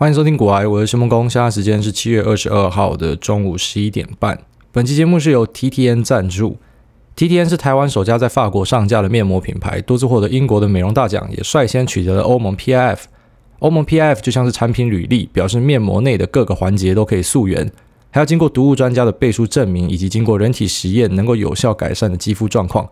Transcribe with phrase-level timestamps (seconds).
[0.00, 1.28] 欢迎收听古癌，我是谢孟恭。
[1.28, 4.40] 现在时间是七月二十二号的中午十一点半。
[4.72, 6.56] 本期节目是由 TTN 赞助。
[7.14, 13.00] TTN 是台湾首家在法国上架的面膜品牌，多次获得英国的美容大奖，也率先取得了欧盟 PIF。
[13.58, 17.70] 欧盟 PIF 就像是产品履历，表示面膜内的各个环节都可以溯源，
[18.10, 22.88] 还要经过毒物专家的背书证明，以及经过人体实验能够有效改善的肌肤状况。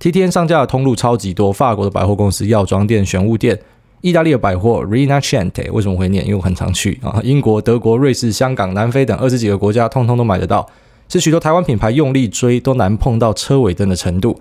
[0.00, 3.60] TTN 上架的通路超级多，法国的百货公司、药妆店、玄物店。
[4.02, 6.24] 意大利的百货 Rinascente 为什么会念？
[6.24, 7.20] 因为我很常去啊。
[7.24, 10.68] 英国、德国、瑞士、香港、南非等二十几个国家，通通都买得到，
[11.08, 14.40] 是许多台湾品牌用力追都难碰到车尾灯的程度。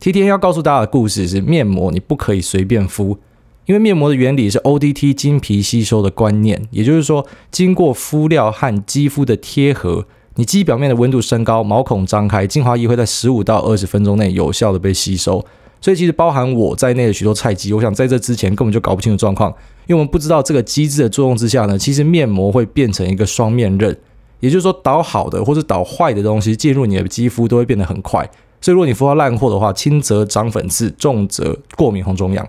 [0.00, 3.18] TTN 要告诉大家的故事是：面膜你不可以随便敷，
[3.66, 10.06] 因为面膜的原理是 ODT 金皮吸收的观念，也就是说，经过敷料和肌肤的贴合，
[10.36, 15.44] 你肌表面的温度升高，毛孔张开，精华液会在十五到二十分钟内有效的被吸收。
[15.80, 19.50] 所以其实包含我在内的许多菜鸡，我想在这之前根本就搞不清楚状况，
[19.86, 23.96] 因为我们不知道这个机制的作用之下呢，其实面膜会变成一个双面刃，
[24.40, 28.28] 也就是说导好的或者导坏的东西进入你的肌肤都会变得很快。
[28.60, 32.46] 所以如果你敷到烂货的话，轻则长粉刺，重则过敏红肿痒。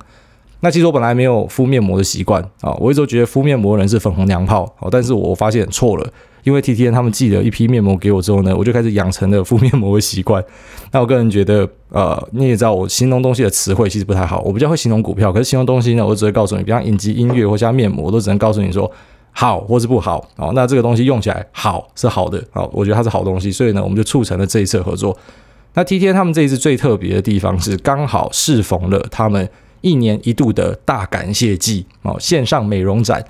[0.62, 6.12] 那其实我本来没有敷面膜的习惯啊，我一直都觉得敷面膜的人是粉红娘炮，但是我发现错了。
[6.44, 10.44] 因为 TTN 他们寄了一批面膜给我之后呢，我就开始养成了敷面膜的习惯。
[10.92, 18.90] 那我个人觉得，呃，你也知道我形容东西的词汇其实不太好，我比较会形容股票，可是形容东西呢，我只会告诉你，比方影集、音乐或加面膜，我都只能告诉你说
[19.32, 20.28] 好或是不好。
[20.38, 25.16] 哦，那这个东西用起来好是好的，好，我觉得它是好东西，所以呢，我们就促成了这一次合作。
[25.76, 29.48] 那 TTN 他们这一次最特别的地方是，刚好适逢了他们
[29.82, 33.24] 一年一度的大感谢季哦，线上美容展。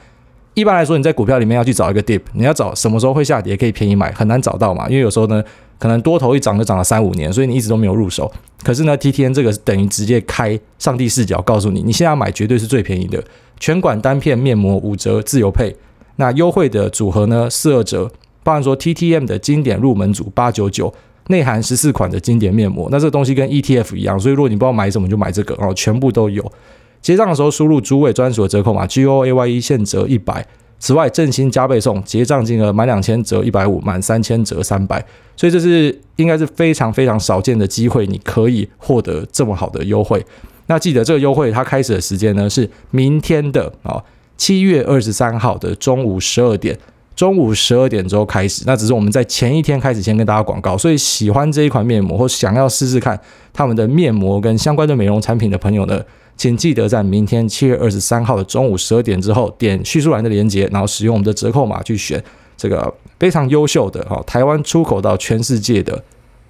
[0.55, 4.89] 一般来说，你在股票里面要去找一个 dip，你要找什么时候会下跌可以便宜买，很难找到嘛。
[4.89, 5.43] 因为有时候呢，
[5.77, 8.29] 可能多头一涨就涨了三五年，所以你一直都没有入手。
[8.63, 13.23] 可是呢，TTN 这个等于直接开上帝视角，告诉你，你现在买绝对是最便宜的，
[13.59, 15.73] 全馆单片面膜五折自由配。
[16.17, 18.11] 那优惠的组合呢，四二折，
[18.43, 20.93] 包含说 TTM 的经典入门组八九九，
[21.27, 22.89] 内含十四款的经典面膜。
[22.91, 26.43] 那这个东西跟 ETF 一样，所以如果你不知道买什么，就买这个哦，全部都有。
[27.01, 30.45] 结账的时候输入主委专属的折扣码 G O A Y E 现折一百。
[30.81, 35.05] 此外，振兴加倍送，结账金额满两千折一百五，满三千折三百。
[35.35, 40.25] 所以这是应该是非常非常少见的机会，你可以获得这么好的优惠。
[40.67, 44.01] 那记得这个优惠它开始的时间呢是明天的啊，
[44.37, 46.77] 七月二十三号的中午十二点，
[47.13, 48.63] 中午十二点之后开始。
[48.65, 53.19] 那只是我们在前一天开始先跟大家广告，所以喜欢这一款面膜或想要试试看
[53.51, 56.01] 他们的面膜跟相关的美容产品的朋友呢，
[56.39, 62.23] 请记得在明天七月二十三号的中午十二点之后，点叙述栏的链接，然后使用我们的折扣码去选
[62.55, 66.01] 这个非常优秀的哈台湾出口到全世界的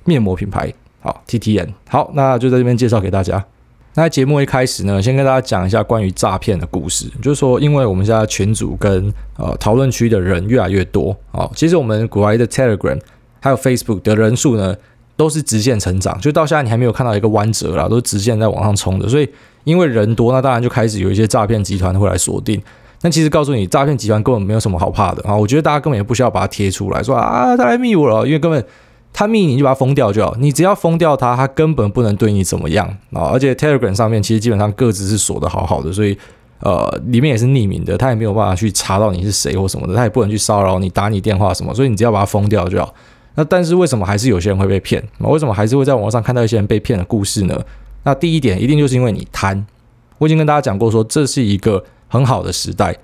[0.05, 1.69] 面膜品牌，好 TTN。
[1.87, 3.43] 好，那就在这边介绍给大家。
[3.95, 12.99] 那节目一开始呢，先跟大家讲一下关于诈骗的故事，就是说，因为我们现在群组跟呃讨论区的人越来越多哦，其实我们股癌的 Telegram
[13.39, 14.75] 还有 Facebook 的人数呢，
[15.17, 19.27] 都是直线成长，就到现在你还没有看到一个弯折啦，都是直线在往上冲的，所以。
[19.63, 22.61] 因为人多，那当然就开始有一些诈骗集团会来锁定。
[23.01, 25.33] 那其实告诉你，诈骗集团根本没有什么好怕的啊！
[25.33, 28.61] 我觉得大家根本也不需要把它贴出来说啊，他来密我了，因为根本
[29.13, 30.35] 他密你就把它封掉就好。
[30.37, 33.31] 你只要封掉他，他根本不能对你怎么样啊！
[33.31, 36.17] 而且 Telegram 上面其实基本上各自是锁的好好的，所以
[36.59, 42.93] 呃里面也是匿名的，他也没有办法去查到你是谁或什么的，他也不能去骚扰你、打你电话什么，所以你只要把它封掉就好。
[43.35, 45.01] 那但是为什么还是有些人会被骗？
[45.19, 47.57] 为什么还是会在网上看到一些人被骗的故事呢？
[48.09, 49.63] 那第一点，一定就是因为你贪。
[50.17, 52.97] 我已经跟大家讲过说，这是一个很好的时代。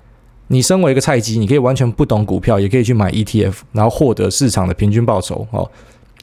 [0.47, 5.45] 你身为一个菜鸡，你可以完全不懂股票，也可以去买 ETF，然后获得市场的平均报酬。
[5.51, 5.69] 哦，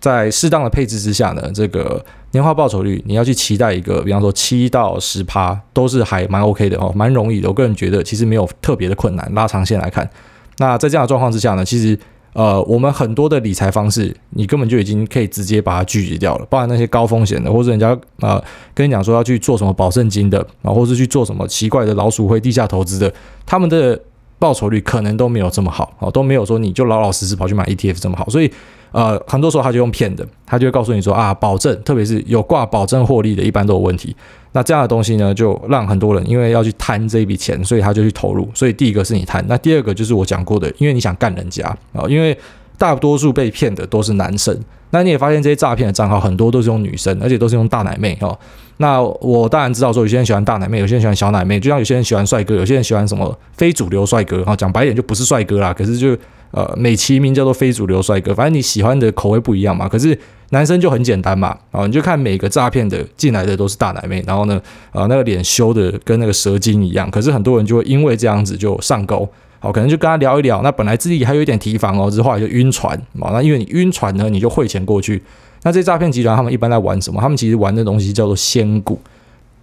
[0.00, 7.48] 在适当的配置之下呢，这个年化报酬率，你要去期待一个，比方说七到十趴，都是还蛮 OK 的哦，蛮容易的。
[7.48, 9.32] 我个人觉得其实没有特别的困难。
[9.32, 10.10] 拉长线来看，
[10.58, 11.96] 那在这样的状况之下呢，其实。
[12.34, 18.44] 呃，我们很多的理财方式，你根本就已经可以直接把它拒绝掉了，包含那些高风险的，或者人家啊、呃、
[18.74, 23.12] 跟你讲说要去做什么保证金的啊，或是去做什么奇怪的老鼠会地下投资的，
[23.44, 24.00] 他们的
[24.38, 28.50] 报酬率可能都没有这么好啊，都没有说你就老老实实跑去买 ETF 这么好，所以
[28.92, 34.16] 呃，很多时候他就用骗的，他就会告诉你说啊，保证，特别是有挂保证获利的，一般都有问题。
[34.52, 38.46] 那这样的东西呢，就让很多人因为要去贪这一笔钱，所以他就去投入。
[38.54, 42.36] 所以第一个是你贪，那第二个就是我讲过的，因为你想干人家啊，因为
[42.76, 44.54] 大多数被骗的都是男生。
[44.90, 48.38] 那你也发现这些诈骗的账号很多都是用女生，而且都是用大奶妹哦。
[48.76, 54.54] 那我当然知道说有些人喜欢大奶妹，有些人喜欢小奶妹，就像有些人喜欢帅哥，有些人喜欢什么非主流帅哥啊。
[54.54, 56.14] 讲白点就不是帅哥啦，可是就
[56.50, 59.88] 呃美其名叫做非主流帅哥，反正你喜欢的口味不一样嘛。
[59.88, 60.18] 可是。
[60.52, 64.60] 男生就很简单嘛，啊，你就看每个诈骗的进来的都是大奶妹，然后呢，
[64.90, 69.26] 啊，那个脸修的跟那个蛇精一样，可是很多人就会因为这样子就上钩，
[69.60, 70.60] 好，可能就跟他聊一聊。
[70.60, 73.30] 那本来自己还有一点提防哦，之后来就晕船嘛。
[73.32, 75.22] 那因为你晕船呢，你就汇钱过去。
[75.62, 77.18] 那这诈骗集团他们一般在玩什么？
[77.20, 79.00] 他们其实玩的东西叫做仙股。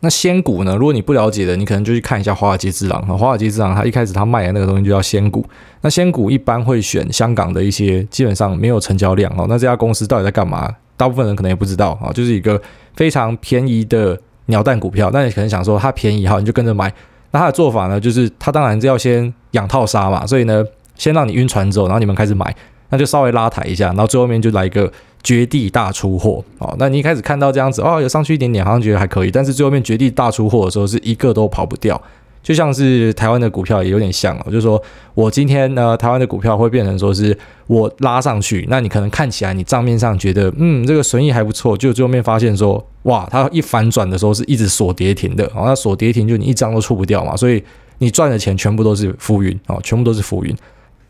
[0.01, 3.01] 那仙股呢，如果你不了解的，你可能就去看一下《华尔街之狼》。
[3.17, 5.45] 《华尔街之狼》它一开始他卖的那个东西就叫仙股。
[5.81, 9.45] 那仙股一般会选香港的一些基本上没有成交量哦。
[9.49, 10.73] 那这家公司到底在干嘛？
[10.95, 12.61] 大部分人可能也不知道啊，就是一个
[12.95, 15.09] 非常便宜的鸟蛋股票。
[15.11, 16.93] 那你可能想说它便宜哈，你就跟着买。
[17.31, 20.65] 那他的做法呢，就是他当然是要先养套杀嘛，所以呢，
[20.95, 22.55] 先让你晕船之后，然后你们开始买，
[22.89, 24.91] 那就稍微拉抬一下，然后最后面就来一个
[25.23, 26.75] 绝地大出货哦。
[26.79, 32.01] 那你一开始看到这样子哦，有上去一点点，好像觉得还可以，但是最后面绝地大出货的时候，是一个都跑不掉。
[32.41, 34.81] 就像是台湾的股票也有点像哦，就是说
[35.13, 37.37] 我今天呢，台湾的股票会变成说是
[37.67, 47.61] 我拉上去，那你可能看起来你账面上觉得嗯这个损益还不错，就最后面发现说哇，它一反转的时候是一直锁跌停的，哦，那锁跌停就你一张都出不掉嘛，所以
[47.97, 50.55] 你赚的钱全部都是浮云哦，全部都是浮云。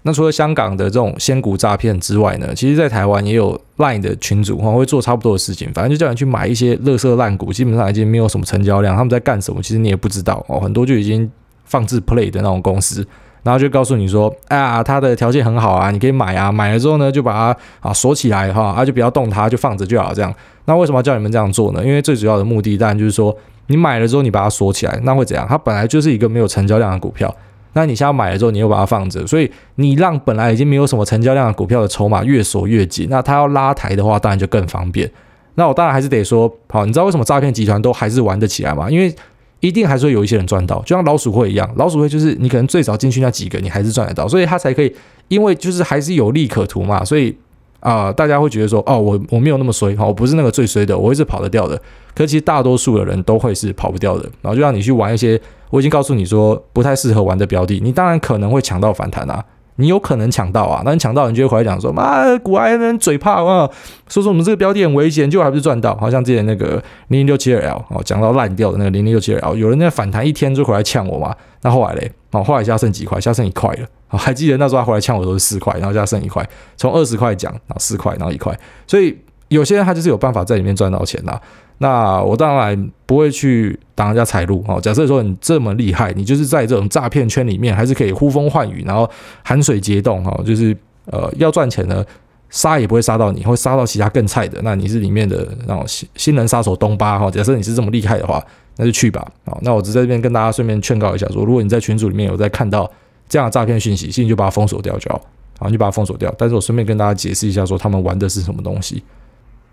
[0.03, 11.29] 那除了香港的这种仙股诈骗之外呢，其实在台湾也有 Line 的群组哈，会做差不多的事情，反正就叫你去买一些垃圾烂股，基本上已经没有什么成交量，他们在干什么，其实你也不知道哦，很多就已经
[11.65, 13.05] 放置 play 的那种公司，
[13.43, 20.33] 然后就告诉你说，哎呀，它的条件很好啊，你可以买啊，买了之后呢，就把它啊锁起来哈，啊就不要动它，就放着就好这样。
[20.63, 21.83] 那为什么要叫你们这样做呢？
[21.83, 23.35] 因为最主要的目的当然就是说，
[23.67, 25.45] 你买了之后你把它锁起来，那会怎样？
[25.49, 27.35] 它本来就是一个没有成交量的股票。
[27.73, 33.07] 那你现在买了之后，你又把它放着，所以你让本来已经没有什么成交量的股票的筹码越锁越紧。
[33.09, 35.09] 那它要拉抬的话，当然就更方便。
[35.55, 38.89] 那我当然还是得说，好，你知道为什么诈骗集团都还是玩得起来吗？
[38.89, 39.13] 因为
[39.59, 44.95] 一定还是会有一些人赚到，就像老鼠会一样，老鼠会就是你可能最早进去那几个，你还是赚得到，所以它才可以，
[45.27, 47.35] 因为就是还是有利可图嘛，所以
[47.81, 51.81] 啊、大家会觉得说，哦，我我没有那么衰哈，我不是那个最衰的，我会是跑得掉的。
[52.15, 55.39] 可其实大多数的人都会是跑不掉的，然后就让你去玩一些。
[55.69, 59.43] 我已经告诉你说不太适合玩的标的，你当然可能会抢到反弹啊，
[59.75, 63.69] 你有可能抢到啊，那你抢到，你就会回来讲说，妈，股癌人嘴炮啊，
[64.07, 79.17] 说说我们这个标的很危险，就还不是赚到，好像之前那个零零六七二 L 哦，讲到烂掉的那个零零六七二 L，有人在反弹一天就回来呛我嘛，那后来嘞，哦，后来现在剩几块，现在剩一块了，还记得那时候他回来呛我都是四块，然后现在剩一块，从二十块讲，然后四块，然后一块，所以
[79.47, 81.39] 有些人他就是有办法在里面赚到钱呐。
[81.81, 84.79] 那我当然不会去挡人家财路哦。
[84.81, 89.09] 假设说你这么厉害，你就是在这种诈骗圈里面，还是可以呼风唤雨，然后
[89.43, 92.05] 含水结冻哈，就是呃要赚钱呢，
[92.49, 94.59] 杀也不会杀到你，会杀到其他更菜的。
[94.61, 97.31] 那你是里面的那种新新人杀手东巴哈。
[97.31, 98.43] 假设你是这么厉害的话，
[98.75, 99.57] 那就去吧啊。
[99.61, 102.91] 那我只在这边跟大家顺便劝告一下，说如果你在群组里面有在看到
[103.29, 105.21] 这样的诈骗讯息，请你就把它封锁掉就好，
[105.59, 106.33] 好，你就把它封锁掉。
[106.37, 109.01] 但是我顺便跟大家解释一下，说他们玩的是什么东西。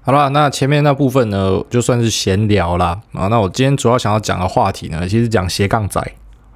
[0.06, 2.97] 好了，那前面那部分呢，就算是闲聊啦。
[3.12, 3.26] 啊。
[3.26, 6.00] 那我今天主要想要讲的话题呢，其实讲斜杠仔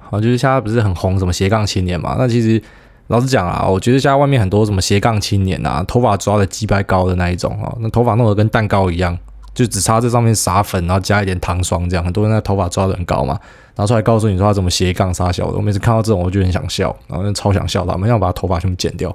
[0.09, 2.15] 啊，就是现在不是很红什么斜杠青年嘛？
[2.17, 2.63] 那其实
[3.07, 9.17] 老实讲啊，我觉得现在外面很多什么斜杠青年啊，头发抓的鸡掰高的那一种啊，那头发弄得跟蛋糕一样，
[9.53, 12.05] 就只差在上面撒粉，然后加一点糖霜这样。
[12.05, 13.37] 很多人那头发抓的很高嘛，
[13.75, 15.57] 然后出来告诉你说他怎么斜杠杀小的。
[15.57, 19.13] 我每次看到这种，我就很想笑，然后超想笑他们，要把他头发全部剪掉。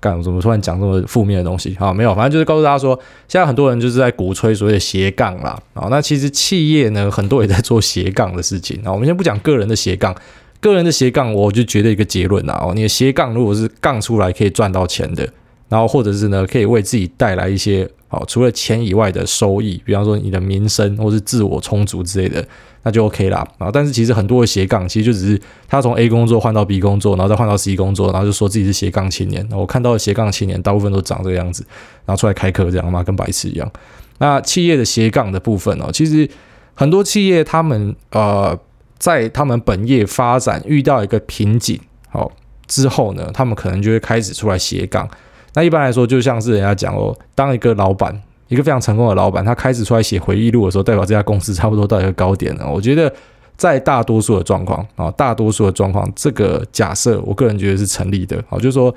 [0.00, 1.76] 干，怎么突然讲这么负面的东西？
[1.78, 2.98] 啊，没有，反正就是告诉大家说，
[3.28, 5.56] 现在很多人就是在鼓吹所谓的斜杠啦。
[5.74, 8.80] 啊，那其实企业呢，很多也在做斜杠的事情。
[8.82, 10.14] 啊，我们先不讲个人的斜杠，
[10.60, 15.28] 个人的斜杠，我就觉得一个结论啦，哦，你的斜杠如果是杠出来可以赚到钱的，
[15.68, 22.46] 然后或者是呢，可以为自己带来一些，好，除了钱以外的收益，比方说你的名声或是自我充足之类的。
[22.82, 23.68] 那就 OK 啦啊！
[23.70, 25.38] 但是其实很多的斜杠，其实就只是
[25.68, 29.46] 他从 A 工作换到 B 工作，然后再换到 C 工作，然后就说自己是斜杠青年。
[29.52, 31.62] 我看到的斜杠青年大部分都长这个样子，
[32.06, 33.70] 然后出来开课这样嘛，跟白痴一样。
[34.16, 36.26] 那企业的斜杠的部分哦，其实
[36.72, 38.58] 很多企业他们呃，
[38.98, 42.32] 在他们本业发展遇到一个瓶颈，好
[42.66, 45.06] 之后呢，他们可能就会开始出来斜杠。
[45.54, 48.20] 那一般来说，就像是人家讲哦，当一个老板。
[48.48, 52.68] 一个非常成功的老板，他开始出来写回忆录的时候，代表这家公司差不多到一个高点了。
[52.68, 53.12] 我觉得，
[53.56, 58.36] 在大多数的状况啊，大多数的状况，这个假设，我个人觉得是成立的。
[58.48, 58.92] 啊，就是说，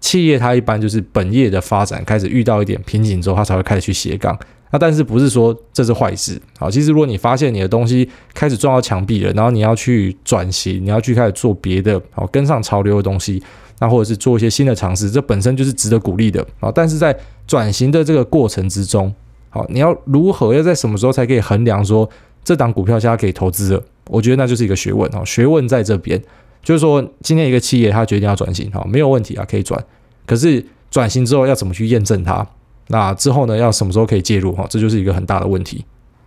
[0.00, 4.36] 企业它一般就是本业的发展开始遇到一点瓶颈之后，它才会开始去斜杠。
[4.72, 6.36] 那但是不是说这是坏事？
[6.58, 13.40] 好，其实如果你发现你的东西开始撞到墙壁了，然后你要去转型，你要去开始做别的，好，跟上潮流的东西。
[13.78, 16.72] 那或者是做一些新的尝试，这本身就是值得鼓励的啊！
[16.74, 17.16] 但是在
[17.46, 19.14] 转型的这个过程之中，
[19.50, 22.08] 好，你要如何要在什么时候才可以衡量说
[22.42, 23.82] 这档股票现在可以投资了？
[24.08, 25.22] 我觉得那就是一个学问啊！
[25.24, 26.20] 学问在这边，
[26.62, 29.82] 就是说今天一个企业它决定要转型，好，没有问题啊，可以转。
[30.24, 32.46] 可是转型之后要怎么去验证它？
[32.88, 34.52] 那之后呢，要什么时候可以介入？
[34.52, 35.84] 哈，这就是一个很大的问题。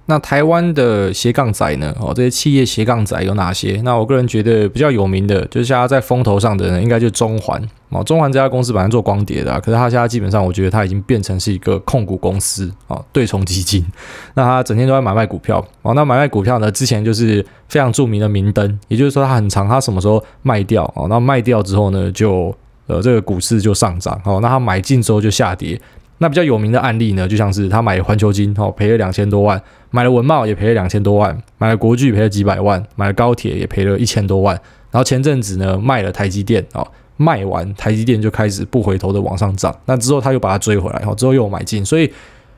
[0.10, 1.96] 那台湾的斜杠仔呢？
[2.00, 3.80] 哦，这些企业斜杠仔有哪些？
[3.84, 8.04] 那我个人觉得比较有名的，就是现在在风头上的人，应该就是中环哦。
[8.04, 13.86] 中环这家公司本来做光碟的，可是他现在基本上，我觉得他已经变成是一个控股公司哦，对冲基金。
[14.34, 15.94] 那他整天都在买卖股票哦。
[15.94, 21.06] 那买卖股票呢，之前就是非常著名的明灯，也就是说他很长，他什么时候卖掉哦？
[21.08, 22.51] 那卖掉之后呢，就
[22.88, 24.39] 呃这个股市就上涨哦。
[24.42, 25.80] 那他买进之后就下跌。
[26.22, 29.58] 那比较有名的案例呢，就像是他买环球金哦，赔了两千多万；
[29.90, 34.54] 买了文茂也赔了两千多万；买了国巨赔了几百万；买了高铁也赔了一千多万。
[34.92, 36.86] 然后前阵子呢，卖了台积电哦，
[37.16, 39.74] 卖完台积电就开始不回头的往上涨。
[39.86, 41.86] 那之后他又把它追回来，哦，之后又买进。
[41.86, 42.12] 所以，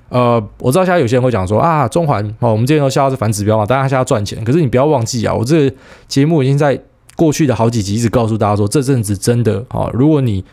[0.10, 4.44] 呃，我知道现在有些人会讲说啊，中环哦，我们之前都笑是反指标嘛，当然它现在赚钱。
[4.44, 5.76] 可是你不要忘记啊，我这个
[6.08, 6.80] 节目已经在
[7.16, 10.44] 过去的好几集一直告诉大家说，这阵子真的哦，如果你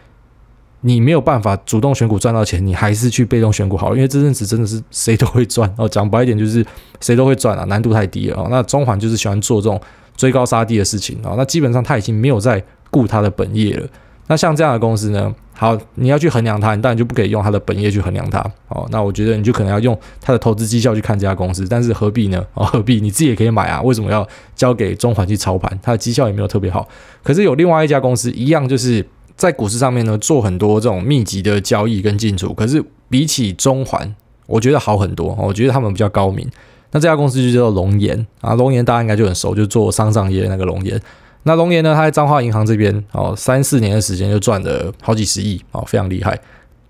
[0.80, 5.88] 你没有办法主动选股赚到钱，你还是去被动选股好，因为这阵子真的是谁都会赚哦。
[5.88, 6.64] 讲白一点就是
[7.00, 8.46] 谁都会赚啊，难度太低了哦。
[8.48, 9.80] 那中环就是喜欢做这种
[10.16, 11.34] 追高杀低的事情哦。
[11.36, 13.86] 那基本上他已经没有在顾他的本业了。
[14.28, 18.86] 那像这样的公司呢，好，你要去衡量它，你当然就不可以用它的本业去衡量它哦。
[18.90, 22.44] 那我觉得你就可能要用它的投资绩效去看这家公司，但是何必呢？
[22.54, 23.00] 哦，何必？
[23.00, 25.76] 你自己也可以买啊，为什么要交给中环去操盘？
[25.82, 26.86] 它的绩效也没有特别好。
[27.22, 29.04] 可是有另外一家公司一样就是。
[29.38, 34.12] 在股市上面呢，做很多这种密集的交易跟进出，可是比起中环，
[34.46, 35.32] 我觉得好很多。
[35.40, 36.44] 我觉得他们比较高明。
[36.90, 41.00] 那这家公司就叫做龙岩啊，龙岩大家应该就很熟，就做丧葬业那个龙岩。
[41.44, 46.36] 那龙岩呢，他在彰化银行这边哦，三四年的时间就赚了好几十亿哦，非常厉害。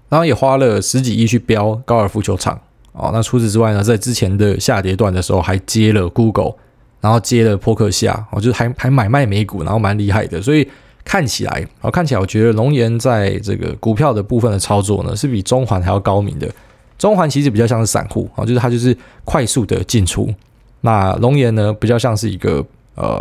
[0.08, 2.58] 然后也花了十几亿去标高尔夫球场
[2.92, 3.10] 哦。
[3.12, 6.54] 那除此之外呢，在之前的下跌段的时候，还接了 Google，
[7.02, 10.66] 然后接了波克夏哦，就是还还买卖美股，然后蛮厉害的，所以。
[11.08, 16.46] 看起来，哦，看起来，我觉得龙岩在这个股票的部分的操作呢，是比中环还要高明的。
[16.98, 20.28] 中环其实比较像是散户啊，就是它就是快速的进出。
[20.82, 22.62] 那龙岩呢，比较像是一个
[22.94, 23.18] 呃，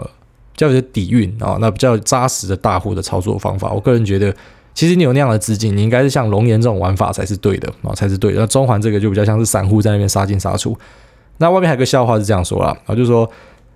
[0.52, 3.72] 比较有底蕴啊，那比较扎实的大户的操作方法。
[3.72, 4.36] 我个人觉得，
[4.74, 8.42] 其实你有那样的资金，你应该是像龙岩这种玩法才是对的啊，才是对的。
[8.42, 10.78] 那中环这个就比较像是散户在那边杀进杀出。
[11.38, 13.32] 那外面还有个笑话是这样说啦，啊，就是说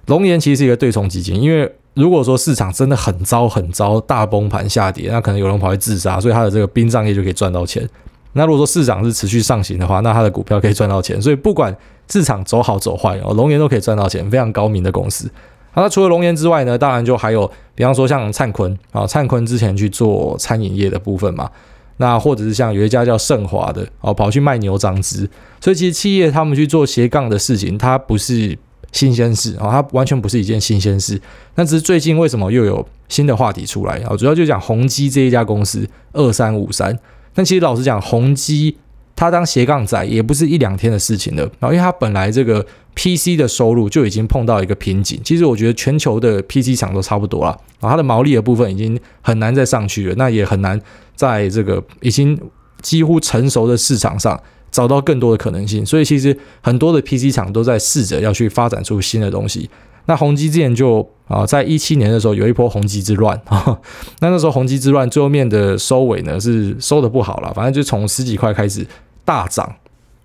[0.07, 1.73] 龙岩其实是一个对冲基金，因为。
[1.93, 7.87] 如果说市场真的很糟很糟，大崩盘下跌，那可能有人跑去自杀，所以他的这个殡葬业就可以赚到钱。
[8.31, 11.21] 那如果说市场是持续上行的话，那他的股票可以赚到钱。
[11.21, 11.75] 所以不管
[12.09, 15.29] 市场走好走坏哦，龙岩都可以赚到钱，非常高明的公司。
[15.73, 21.49] 那除了龙岩之外呢，当然就还有，比方说像灿坤啊，灿坤之前去做餐饮业的部分嘛，
[21.97, 25.29] 那或者是像有一家叫盛华的哦，跑去卖牛樟芝。
[25.59, 28.57] 所以其实企业他们去做斜杠的事情，它不是。
[28.91, 31.19] 新鲜事啊，它完全不是一件新鲜事。
[31.55, 34.15] 那只是最近为什么又有新的话题出来啊？
[34.17, 36.97] 主要就讲宏基这一家公司二三五三。
[37.33, 38.75] 但其实老实讲，宏基
[39.15, 41.43] 它当斜杠仔也不是一两天的事情了。
[41.59, 45.19] 然后因为它本来这个 PC 的收入就已经碰到一个瓶颈。
[45.23, 47.57] 其实我觉得全球的 PC 厂都差不多了。
[47.79, 50.77] 然后它的毛利的部分已经很难再上去了，那也很难
[51.15, 52.37] 在这个已经
[52.81, 54.37] 几乎成熟的市场上。
[54.71, 59.69] 找到更多的可能性，所以其实很多的 PC 厂都在试着要去发展出新的东西。
[60.05, 63.79] 那宏基之前就啊，在一七年的时候有一波宏基之乱啊，
[64.19, 68.85] 那那时候宏基之乱最后面的收尾呢是收的不好了，反正就从十几块开始
[69.23, 69.75] 大涨，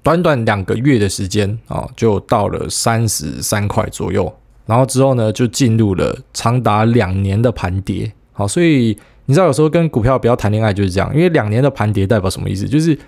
[0.03, 4.33] 短短两个月的时间啊，就到了三十三块左右，
[4.65, 8.11] 然后之后呢就进入了长达两年的盘跌。
[8.33, 12.67] 好，所以你知道有时候跟股票不要谈恋爱就是这样，因为两年的盘跌代表什么意思？
[12.69, 12.99] 就是。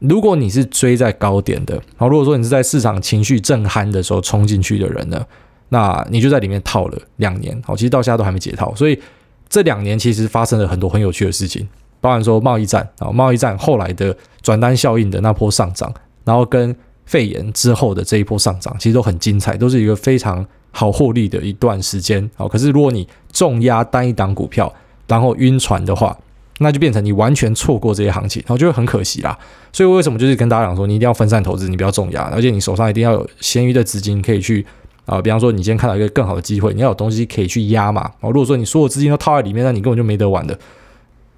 [0.00, 5.24] 如果你是追在高点的，好，如果说你是在市场情绪正酣的时候冲进去的人呢，
[5.70, 9.00] 那你就在里面套了两年，好，其实到现在都还没解套，所以
[9.48, 11.66] 这两年其实发生了很多很有趣的事情，
[12.00, 15.90] 包含说贸易战啊，贸易战后来的转单效应的那波上涨，
[16.24, 16.74] 然后跟
[17.06, 24.70] 肺炎之后的这一波上涨，其实都很精彩，都是一个非常好获利的一段时间，好，可是如果你重压单一档股票，
[25.06, 26.14] 然后晕船的话。
[26.58, 29.36] 那就变成你完全错过这些行情，然后就会很可惜啦。
[29.72, 34.64] 所以为什么就是跟大家讲说，你一定要分散投资，你不要重压，而且你手上一定要有闲余的资金可以去
[35.06, 38.10] 啊、比方说你今天看到一个更好的机会，你要有东西可以去压嘛。
[38.20, 40.58] 哦，如果说你所有资金都套在里面，那你根本就没得玩的。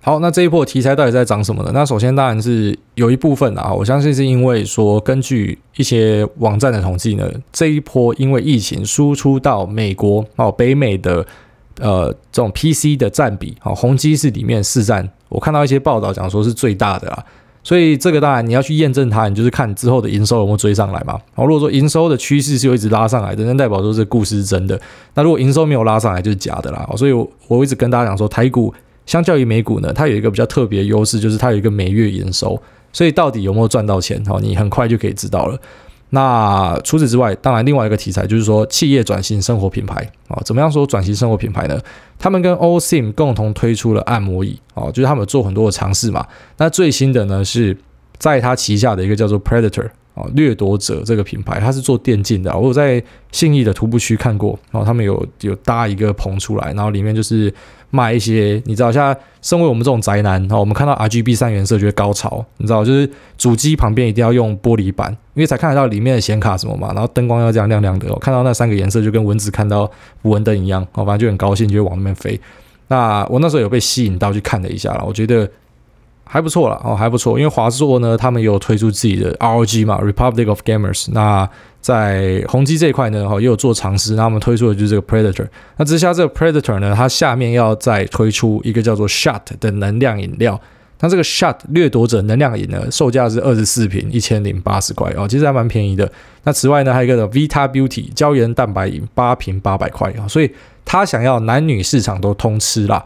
[0.02, 1.72] 好，那这一波题材到底在涨什么呢？
[1.74, 11.26] 那首先当然是有一部分啊，我相信是因为说根据一些网站的统计呢，这一波因为疫情输出到美国哦，北美的。
[11.80, 17.24] 呃，这种 PC 的占比，好，宏基是里面市占，我看到一些报道讲说是最大的啦，
[17.62, 21.14] 所以这个当然你要去验证它，你就是看之后的营收有没有追上来嘛。
[21.34, 24.80] 然后，如果说营收的趋势是有一直拉上来的，那代表说这故事是真的。
[25.14, 26.88] 那如果营收没有拉上来，就是假的啦。
[26.96, 28.72] 所以我我一直跟大家讲说，台股
[29.04, 32.58] 相较于美股呢，它有一个比较特别的优势，就是它有一个每月营收，
[32.92, 35.58] 所以到底有没有赚到钱，好，你很快就可以知道了。
[36.10, 39.94] 那除此之外，当然另外一个题材就是说企业转型生活品牌
[40.28, 41.78] 啊，怎么样说转型生活品牌呢？
[42.18, 46.26] 他们跟 Osim 共同推出了按摩椅啊，就是他们有做很多的尝试嘛。
[46.58, 47.76] 那最新的呢是
[48.18, 52.56] 在他旗下的一个叫做 Predator 啊，掠夺者这个品牌，它是做电竞的。
[52.56, 57.52] 我有在信义的徒步区看过，然后他们有有搭一个棚出来，然后里面就是。
[57.90, 69.90] 卖一些，你知道，像身为我们这种宅男，哦我们看到 RGB 三原色就会高潮，你知道，就是主机旁边一定要用玻璃板，因为才看得到里面的显卡什么嘛，然后灯光要这样亮亮的，我看到那三个颜色就跟蚊子看到
[70.22, 72.40] 捕蚊灯一样，哦，反正就很高兴，就会往那边飞。
[72.88, 75.48] 那我那时候有被吸引到去看了一下了，我觉得。
[76.28, 81.06] 还不错啦，哦，还不错，因为华硕呢，他们有推出自己的 ROG 嘛，Republic of Gamers。
[81.12, 81.48] 那
[81.80, 85.46] 在宏基这一块呢，哈，也有做尝试，那他们推出的就是这个 Predator。
[85.76, 90.60] 那之下这个 Predator 呢，它下面要再推出一个叫做 Shot 的能量饮料。
[90.98, 96.10] 那这个 Shot 掠夺者能量饮呢，售价是二十四瓶一千零八十块哦，其实还蛮便宜的。
[96.42, 100.50] 那此外呢，还有一个 Vita Beauty 胶原蛋白饮八瓶八百块啊，所以
[100.84, 103.04] 他想要男女市场都通吃啦。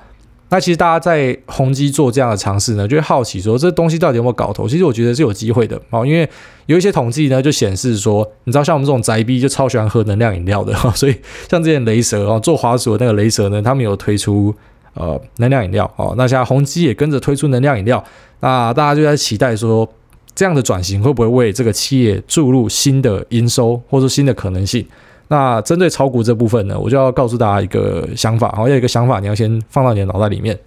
[0.53, 4.69] 那其实大家在宏基做这样的尝试呢，就会好奇说，这东西到底有没有搞头？
[4.69, 6.29] 其实我觉得是有机会的哦，因为
[6.67, 11.15] 有一些统计呢就显示说，你知道像我们这种宅逼就超喜欢喝能量饮料的， 所以
[11.49, 14.53] 像之前雷蛇哦做滑鼠的那个雷蛇呢，他们有推出
[14.95, 18.05] 呃能量饮料哦，那现在宏基也跟着推出能量饮料，
[18.41, 19.89] 那大家就在期待说，
[20.35, 24.85] 这样的转型会不会为这个企业注入新的营收或者新的可能性？
[25.33, 30.59] 那针对炒股这部分呢，我就要告诉大家一个想法，好，有一个想法你要先放到你的脑袋里面，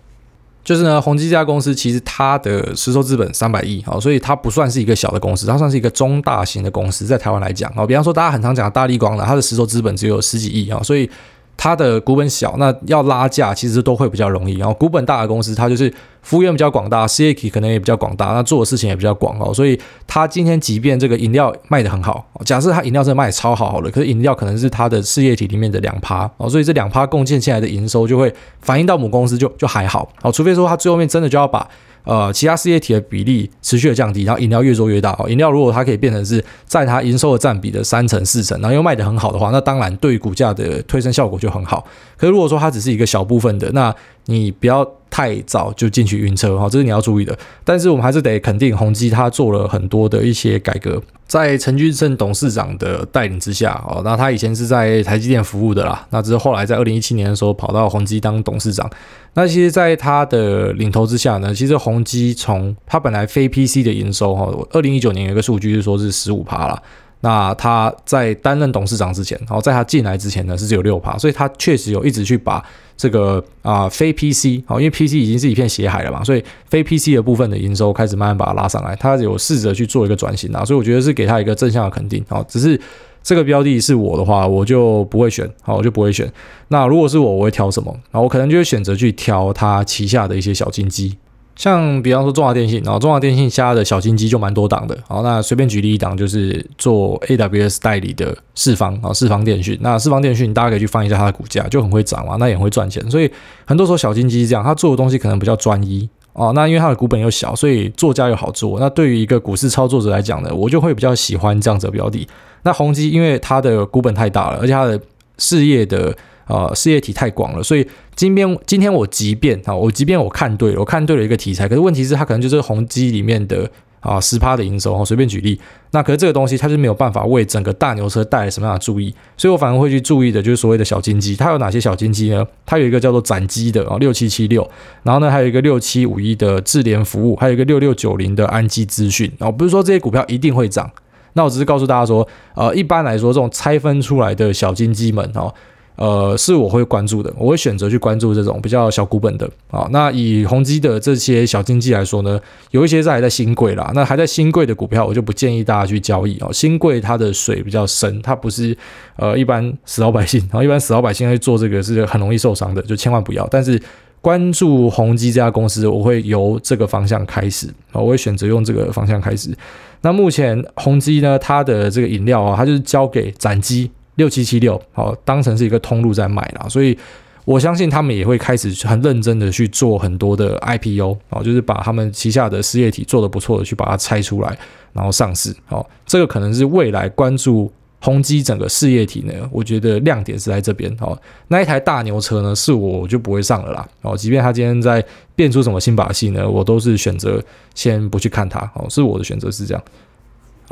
[0.64, 11.10] 就是呢，宏基这家公司其实它的实收资本三百亿，好，所以它不算是一个小的公司，它算是一个中大型的公司，在台湾来讲，好，比方说大家很常讲的大力光了，它的实收资本只有十几亿啊，所以。
[11.56, 14.56] 它的股本小，那要拉价其实都会比较容易。
[14.58, 19.54] 然后股本大的公司，它就是服务员比较广大，事业体可能也比较广大，那做的事情也比较广哦。
[19.54, 31.68] 所以它今天即便这个饮料卖得很好，假设它饮料真的卖得超好好了，可是饮料可能是它的事业体里面的两趴哦，所以这两趴贡献进来的营收就会反映到母公司就就还好哦，除非说它最后面真的就要把。
[32.04, 35.30] 呃，其他事业体的比例持续的降低，然后饮料越做越大哦。
[35.30, 41.86] 饮料如果它可以变成是在它营收的占比的三成四成，然后又卖得很好的话，那当然对于股价的推升效果就很好。
[42.18, 43.94] 可是如果说它只是一个小部分的，那
[44.26, 47.38] 你不要太早就进去晕车哈，这是你要注意的。
[47.64, 51.00] 但是我们还是得肯定宏基它做了很多的一些改革。
[51.28, 58.90] 在陈俊生董事长的带领之下，哦，那他以前是在台积电服务的啦，那只是后来在二零一七年的时候跑到宏基当董事长。
[59.36, 66.82] 那其实，在他的领头之下呢，其实宏基从他本来非 PC 的营收，哈，二零一九年有一个数据是说是十五趴啦。
[67.26, 72.62] 那他在担任董事长之前，然后在他进来之前呢，是只有六趴，所以他确实有一直去把
[72.98, 82.78] 这个啊非 PC，好，因为 PC 已经是一片血海了嘛，所以非 PC 的部分的营收开始慢慢把它拉上来，他有试着去做一个转型啊，所以我觉得是给他一个正向的肯定，好，只是
[83.24, 86.30] 这个标的是我的话，我就不会选，好，我就不会选。
[86.68, 87.90] 那如果是我，我会挑什么？
[88.12, 91.18] 然后我可能就会选择去挑他旗下的一些小金鸡。
[91.56, 103.32] 像比方说中华电信，然后中华电信下的小金鸡就蛮多档的，好，那随便举例一档就是做 AWS 代理的四方啊，四方电讯，那四方电讯大家可以去翻一下它的股价，就很会涨嘛，那也会赚钱，所以
[103.66, 112.28] 很多时候小金鸡这样，它做的东西可能比较专一哦，那因为它的股本又小，所以做价又好做，那对于一个股市操作者来讲呢，我就会比较喜欢这样子的标的。
[112.64, 115.00] 那宏基因为它的股本太大了，而且它的
[115.38, 116.16] 事业的。
[116.48, 123.70] 呃，事业体太广了，所以今天今天我即便啊，我即便我看对了，我看对了一个题材，可是问题是它可能就是宏基里面的
[124.02, 125.58] 啊十趴的营收，随便举例，
[125.92, 132.46] 那可是这个东西它是没有办法为整个大牛车带来什么样的注意，所以我反而会去注意的就是所谓的小金鸡，它有哪些小金鸡呢？
[132.66, 134.70] 它有一个叫做展机的啊六七七六，
[135.04, 140.92] 然后呢还有一个六七五一的智联服务，还有一个六六九零的安基资讯，哦，不是说这些股票一定会涨，
[141.34, 145.54] 那我只是告诉大家说，呃，一般来说这种拆分出来的小金鸡们哦。
[145.96, 149.88] 呃，是我会关注的，我会选择去关注这种比较小股本的啊。
[149.92, 152.40] 那以宏基的这些小经济来说呢，
[152.72, 156.52] 有一些是还在新贵啦，那还在新贵的股票，我就不建议大家去交易哦。
[156.52, 158.76] 新贵它的水比较深，它不是
[159.18, 163.48] 呃一般死老百姓，然后一般死老百姓去做这个是很容易受伤的，就千万不要。
[163.52, 163.80] 但是
[164.20, 169.56] 关注宏基这家公司，我会由这个方向开始啊，我会选择用这个方向开始。
[170.02, 173.92] 那目前宏基呢，它的这个饮料啊，它就是交给展机。
[174.16, 176.98] 六七七六，好，当成是一个通路在卖啦，所以
[177.46, 184.58] 我相信他们也会开始很认真的去做很多的 IPO，哦，就是把他们旗下的事业体做得不错的去把它拆出来，
[184.94, 195.04] 然后上市，哦，这个可能是未来关注宏基整个事业体呢，我觉得亮点是在这边，哦，那一台大牛车呢，是我就不会上了啦，哦，即便他今天在
[195.36, 197.44] 变出什么新把戏呢，我都是选择
[197.76, 199.84] 先不去看它，哦，是我的选择是这样。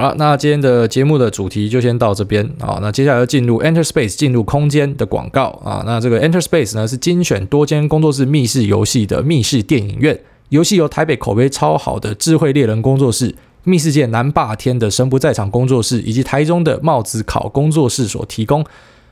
[0.02, 2.80] 好了，那今天的节目的主题就先到这边啊。
[2.82, 5.84] 那接下来要进入 Enter Space 进入空间的广告啊。
[5.86, 18.66] 那这个 Enter Space 呢是精选多间工作室密室游戏的密室电影院，游戏由台北口碑超好的智慧猎人工作室、密室界南霸天的神不在场工作室以及台中的帽子考工作室所提供。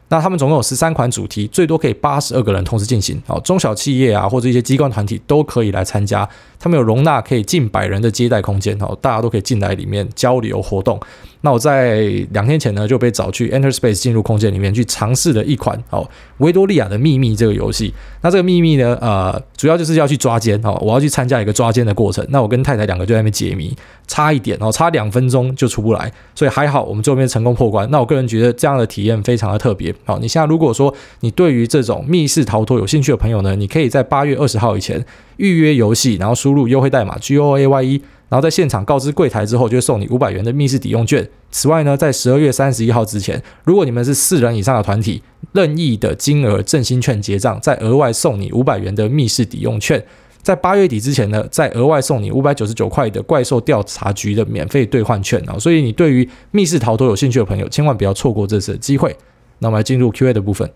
[0.09, 3.21] 那他们总共有十三款主题，最多可以八十二个人同时进行。
[3.27, 6.27] 哦，中小企业啊，或者一些机关团体都可以来参加。
[6.59, 10.99] 他们有容纳可以近百人的接待空间，哦，大家都可以进来里面交流活动。
[11.41, 16.05] 那我在两天前呢就被找去 Enter Space 进入空间里面去尝试了一款哦
[16.39, 17.93] 维多利亚的秘密这个游戏。
[18.21, 22.25] 那这个秘密呢，呃，主要就是要去抓奸哦，我要去参加一个抓奸的过程。
[22.29, 23.73] 那我跟太太两个就在那边解谜，
[24.07, 27.89] 差一点哦，差两分钟就出不来，所以还好我们最后面成功破关。
[27.89, 29.95] 那我个人觉得这样的体验非常的特别。
[30.03, 35.03] 好，你现在如果说你对于这种密室逃脱有兴趣的朋友呢，你可以在八月二十号以前
[35.37, 38.01] 预约游戏，然后输入优惠代码 G O A Y E。
[38.29, 41.27] 然后在现场告知柜台之后，就会送你五百元的密室抵用券。
[41.51, 50.03] 此外呢，在十二月三十一号之前，如果你们是四人以上的团体，任意的金额振兴券结账，再额外送你五百元的密室抵用券。
[50.41, 55.59] 在八月底之前呢，再额外送你五百九十九块的怪兽调查局的免费兑换券啊！
[55.59, 59.15] 所以你对于密室逃脱有兴趣的朋友，千万不要错过这次的机会。
[59.57, 60.71] 那我们来进入 Q&A 的部分。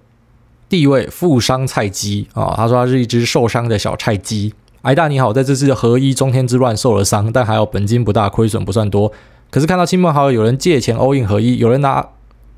[0.68, 4.54] 第一位负伤菜鸡啊，他说他是一只受伤的小菜鸡。
[4.84, 9.10] 癌大你好，在这次的合一中天之乱受了伤，但还好本金不大，亏损不算多。
[9.50, 12.06] 可是看到亲朋好友有人借钱 all in 合一，有人拿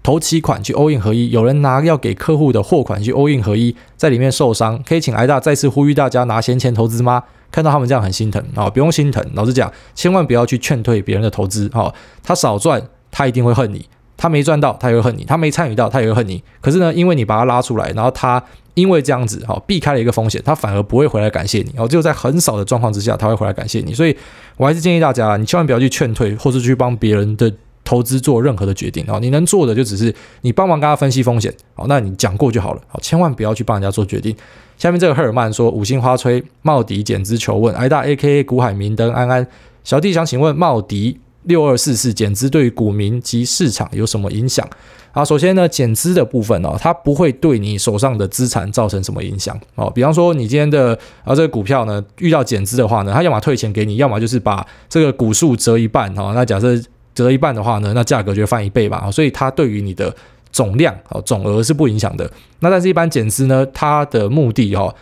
[0.01, 7.21] 头期款去 all in 合一，有人拿要给客户的货款去 all in 合一，在里面受伤，可以请癌大再次呼吁大家拿闲钱投资吗？
[7.51, 13.85] 看到他们这样很心疼啊，不用心疼，老实讲，千万不要去劝退别人的投资啊，他少赚，他一定会恨你。
[14.17, 16.41] 他没赚到，他也会恨你；他没参与到，他也会恨你。
[16.61, 18.41] 可是呢，因为你把他拉出来，然后他
[18.73, 21.73] 因为这样子，好避开了一个风险，他反而不会回来感谢你。
[21.77, 23.93] 哦，只有在很少的状况之下，他会回来感谢你。
[23.93, 24.15] 所以
[24.57, 27.51] 我还是建议大家，你千万不要去劝退，或是去帮别人的
[27.83, 29.05] 投资做任何的决定。
[29.07, 31.53] 哦，你能做的就只是你帮忙跟他分析风险。
[31.73, 32.81] 好，那你讲过就好了。
[32.87, 34.35] 好，千万不要去帮人家做决定。
[34.77, 39.47] 下面这个赫尔曼说：五星花吹，茂迪减资求问，挨大 AKA 股海明灯安安
[39.83, 41.19] 小弟想请问茂迪。
[41.45, 44.67] 六二四四减资对于股民及市场有什么影响？
[45.11, 49.89] 啊，首先呢，减资的部分哦，它不会对你手上的资产造成什么影响哦。
[49.95, 56.33] 比方说，你今天的啊这个股票呢遇到减资的话呢，它要么退钱给你，要么就是把这个股数折一半哈。
[56.35, 56.77] 那假设
[57.13, 59.09] 折一半的话呢，那价格就翻一倍吧。
[59.09, 60.13] 所以它对于你的
[60.51, 62.29] 总量哦总额是不影响的。
[62.59, 64.93] 那但是一般减资呢，它的目的哦。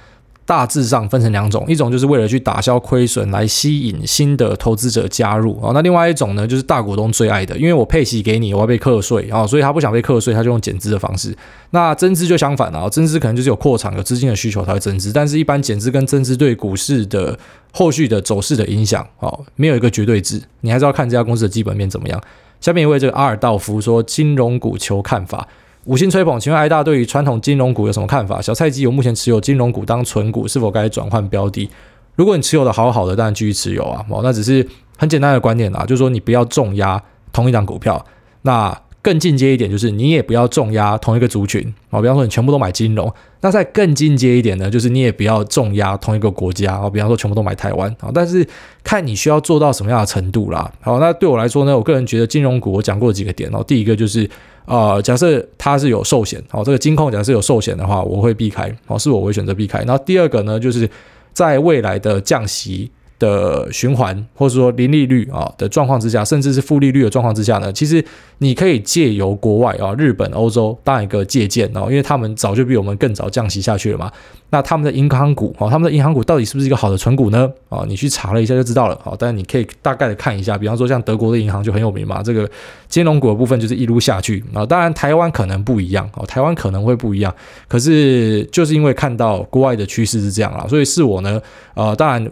[0.45, 5.71] 大致上分成两种，一种就是为了去打消亏损，来吸引新的投资者加入啊。
[5.73, 11.33] 那另外一种呢，就是大股东最爱的，因为我配息给你，我要被课税啊，所以他不想被课税，他就用减资的方式。
[11.69, 17.39] 那增资就相反了啊，增资可能就是有扩产、有资金的需求才会增资，但是一般减资跟增资对股市的
[17.71, 22.21] 后续的走势的影响啊，没有一个绝对值，你还是要看这家公司的基本面怎么样。
[22.59, 25.47] 下面一位这个阿尔道夫说，金融股求看法。
[25.85, 28.41] 五星吹捧，请问艾大对于传统金融股有什么看法？
[28.41, 31.69] 小菜鸡有目前持有金融股当存股，是否该转换标的？
[32.15, 34.05] 如果你持有的好好的，当然继续持有啊。
[34.09, 34.65] 哦，那只是
[34.97, 37.01] 很简单的观点啊，就是说你不要重压
[37.33, 38.05] 同一档股票。
[38.43, 48.47] 那更进阶一点，就是你也不要重压同一个族群啊，比方说你全部都买金融，那再更进阶一点呢，就是你也不要重压同一个国家啊，比方说全部都买台湾啊，但是
[48.81, 50.71] 看你需要做到什么样的程度啦。
[50.79, 54.27] 好，那对我来说呢，我个人觉得金融股我讲过几个点哦，第一个就是
[54.65, 59.79] 呃，假设它是有寿险哦，这个金控假设有寿险的话，我会避开哦，是我会选择避开。
[59.79, 60.89] 然后第二个呢，就是
[61.33, 62.89] 在未来的降息。
[63.23, 68.03] 的循环，或者说零利率啊的状况之下，甚至是负利率的状况之下呢，其实
[68.39, 74.11] 你可以借由国外啊，日本、欧洲当一个借鉴哦，因为他们早就比我们更早降息下去了嘛。
[74.49, 77.49] 那他们的银行股啊，他们的银行股到底是不是一个好的存股呢？
[77.69, 78.99] 啊，你去查了一下就知道了。
[79.03, 82.47] 好，但是你可以大概的看一下，比方说像德国的银行就很有名嘛，这个
[82.87, 84.65] 金融股的部分就是一路下去啊。
[84.65, 87.33] 当然台湾可能不一样啊，台湾可能会不一样，
[87.67, 91.41] 可是就是因为看到国外的趋势是这样啦，所以是我呢，
[91.73, 92.29] 呃，当然。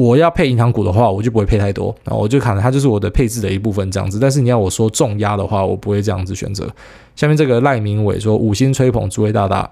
[0.00, 4.18] 我要配银行股的话，我就不会配太多，然后我就可能它就是我的配置的一部分这样子。
[4.18, 6.66] 但是你要我说重压的话，我不会这样子选择。
[7.14, 9.70] 下面这个赖明伟说五星吹捧诸位大大，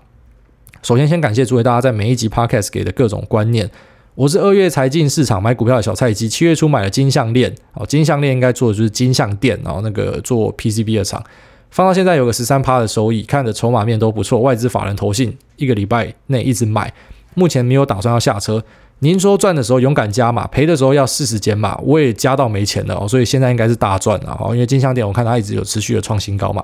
[0.82, 3.70] 首先先感谢诸位大家在每一集 podcast 给的各种观念。
[4.16, 11.22] 我是二月才进市场买股票的小菜鸡，七月初买了金项链，哦，金项链应该做的就是金像电，然后那个做 PCB 的厂，
[11.70, 16.92] 放到现在有个十三趴的收益，看着筹码面都不错，外资法人投信一个礼拜内一直买，
[17.34, 18.62] 目前没有打算要下车。
[19.00, 26.62] 您说赚的时候勇敢加码，赔的时候要适时减码，我也加到没钱了哦，所以现在应该是大赚了哦，因为金像电我看它一直有持续的创新高嘛。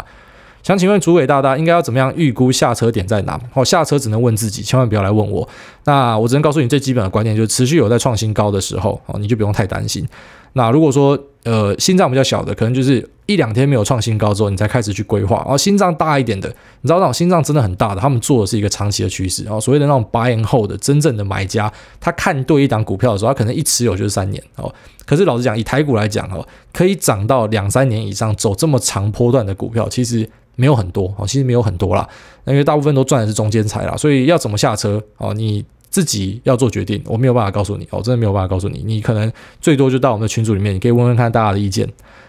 [0.63, 3.39] 想请问主委大大，应该要怎么样预估下车点在哪？
[3.53, 5.47] 哦，下车只能问自己，千万不要来问我。
[5.85, 10.09] 那我只能告诉你最基本的观念，就是持续有在创新高的时候哦，你就不用太担心。
[10.55, 15.37] 那如果说呃心脏比较小的，可能就是一两天没有创新高之后，你才开始去规划。
[15.37, 16.49] 然后心脏大一点的，
[16.81, 19.45] 你知道那种心脏真的很大的，他们做的是一个长期的趋势。
[19.45, 24.75] 然后所谓的那种 buy and hold 的真正的买家，他看对一档股票的时候，他可能一持有就是三年哦。
[25.07, 32.09] 可是老实讲，以台股来讲哦，可以涨到两三年以上，走这么长波段的股票，其实没有很多哦，其实没有很多啦。
[32.47, 35.65] 因为大部分都赚的是中间财啦，所以要怎么下车哦，你。
[35.95, 38.83] 自己要做决定，我没有办法告诉你，我真的没有办法告诉你。
[38.85, 41.89] 你可能最多就到我们的群组里面，你可以问问看大家的意见。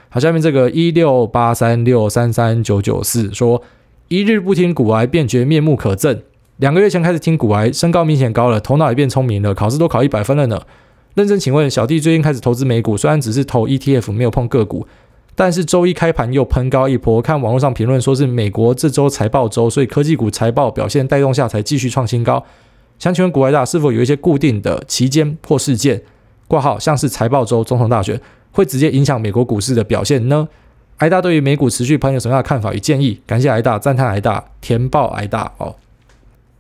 [0.10, 3.60] 好，下面这个一六八三六三三九九四说，
[4.08, 6.19] 一日不听股癌，便觉面目可憎。
[6.58, 10.62] 两个月前开始听股癌，身高明显高了，头脑也变聪明了，考试都考一百分了呢。
[11.15, 14.86] 认真请问，小弟最近开始投资美股，虽然只是投 ETF，没有碰个股，
[15.34, 17.19] 但是周一开盘又喷高一波。
[17.19, 22.45] 看网络上评论说是美国这周财报周，所以科技股财报表现带动下才继续创新高。
[23.00, 26.02] 想请问股癌大是否有一些固定的期间或事件
[26.48, 28.20] 挂号，像是财报周、总统大选，
[28.52, 30.48] 会直接影响美国股市的表现呢？
[30.98, 33.20] 埃大对于美股持续喷有什么样的看法与建议？
[33.26, 35.76] 感谢埃大，赞叹埃大，填报埃大哦。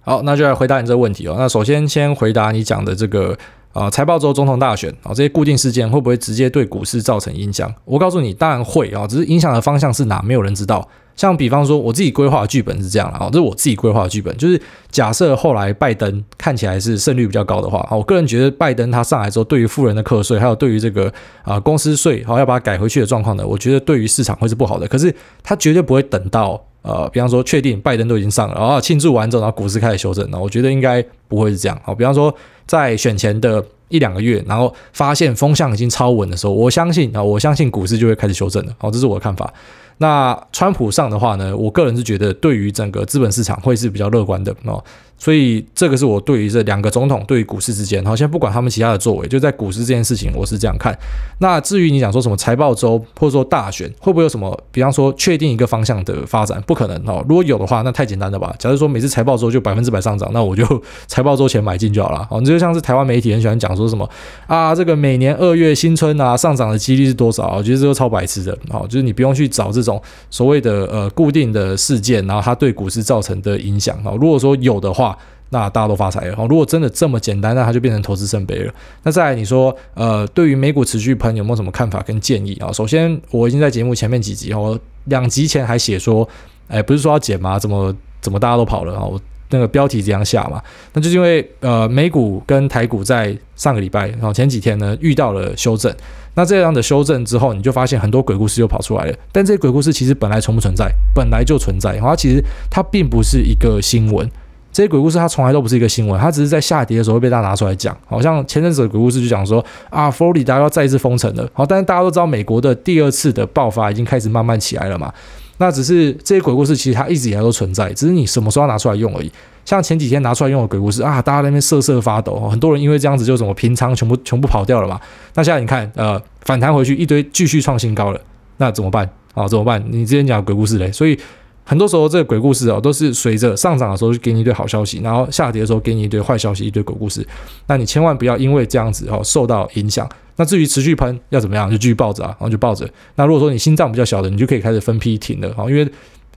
[0.01, 1.35] 好，那就来回答你这个问题哦。
[1.37, 3.37] 那首先先回答你讲的这个。
[3.75, 7.69] 啊，财报周、总统大选啊，这些固定事件会不会直接对股市造成影响？
[7.83, 10.87] 我告诉你，当然会啊，只是影响的方向是哪，没有人知道。
[11.15, 21.11] 像比方说，我自己规划的剧本是这样啊，这是我自己规划的剧本，就是假设后来拜登看起来是胜率比较高的话啊，我个人觉得拜登他上来之后，对于富人的课税，还有对于这个
[21.43, 24.87] 啊公司税，好要把它改回去的状况呢，我觉得对于市场会是不好的。
[24.87, 31.79] 可是他绝对不会等到呃，比方说确定拜登都已经上了，然后庆祝完之后，然后股市开始修正，那我觉得应该不会是这样。
[31.83, 32.33] 好，比方说。
[32.67, 38.73] 在选前的一两个月，然后发现风向已经超稳的时候，我相信啊，我相信股市就会开始修正了。
[38.79, 39.53] 好，这是我的看法。
[39.97, 44.83] 那川普上的话呢，我个人是觉得对于整个资本市场会是比较乐观的哦。
[45.17, 50.93] 所以这个是我对于这两个总统对于股市之间，好，像不管他们其他的作为，就在股市这件事情，我是这样看。
[51.39, 56.61] 那至于你讲说什么财报周或者说大选，会不会有什么，比方说确定一个方向的发展？
[56.67, 57.23] 不可能哦。
[57.29, 58.53] 如果有的话，那太简单了吧？
[58.59, 60.65] 假如说每次财报周就百分之百上涨，那我就
[61.07, 62.27] 财报周前买进就好了。
[62.29, 64.07] 哦，你就像是台湾媒体很喜欢讲说什么
[64.47, 67.55] 啊，这个每年二月新春啊上涨的几率是多少？
[67.55, 68.51] 我觉得这个超白痴的。
[68.69, 73.97] 哦，就是你不用去找这这种所谓的呃固定的事件，然后它对股市造成的影响。
[74.03, 75.17] 哦，如果说有的话。
[75.51, 76.47] 那大家都发财了。
[76.49, 78.73] 如果真的这么简单，那它就变成投资圣杯了。
[79.03, 82.71] 那再来，你说，呃，对于美股持续喷，有没有什么看法跟建议啊？
[82.73, 86.27] 首先，我已经在节目前面几集，我两集前还写说，
[86.67, 87.59] 哎，不是说要减吗？
[87.59, 89.05] 怎么怎么大家都跑了啊？
[89.05, 89.21] 我
[89.55, 90.61] 那个标题这样下嘛，
[90.93, 95.93] 那就是因为呃，美股跟台股在上个礼拜，然后前几天呢遇到了修正。
[96.37, 99.17] 那这样的修正之后，你就发现很多鬼故事又跑出来了。
[99.31, 101.97] 但这些鬼故事其实本来从不存在，本来就存在。
[101.97, 104.29] 它其实它并不是一个新闻。
[104.73, 107.97] 这些鬼故事它从来都不是一个新闻，它只是在下跌的时候被大家拿出来讲。
[108.05, 111.49] 好像前阵子的鬼故事就讲说啊，佛罗里达要再一次封城了。
[111.53, 115.13] 好，但是大家都知道美国的第二次的爆发已经开始慢慢起来了嘛。
[115.57, 119.31] 那只是这些鬼故事其实它一直以来都存在，只是你什么时候拿出来用而已。
[119.63, 124.99] 像前几天拿出来用的鬼故事啊，大家那边瑟瑟发抖，很多人因为这样子就怎么平仓全部全部跑掉了嘛。
[125.33, 128.21] 那现在你看，呃，反弹回去一堆继续创新高了，
[128.57, 129.09] 那怎么办？
[129.33, 129.83] 啊，怎么办？
[129.89, 131.17] 你之前讲鬼故事嘞，所以。
[131.65, 137.27] 很多时候，这个鬼故事哦，都是随着上涨的时候就给你一堆好消息，然后下跌的时候给你一堆坏消息，一堆鬼故事。
[137.65, 140.07] 那你千万不要因为这样子哦受到影响。
[140.37, 142.87] 那至于持续喷要怎么样，就继续抱着啊，然后就抱着。
[143.15, 145.89] 那如果说你心脏比较小的，你就可以开始分批停了啊，因为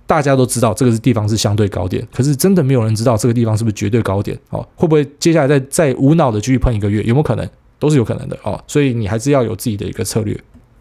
[0.07, 4.67] 大家都知道这个是地方是相对高点，可是真的没有人知道这个地方是不是绝对高点哦？
[4.75, 7.03] 会不会接下来再再无脑的继续喷一个月？
[7.03, 7.47] 有没有可能？
[7.81, 8.59] 都是有可能的哦。
[8.67, 10.37] 所以你还是要有自己的一个策略。